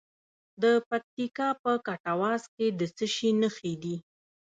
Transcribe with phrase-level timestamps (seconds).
[0.61, 3.95] د پکتیکا په کټواز کې د څه شي نښې دي؟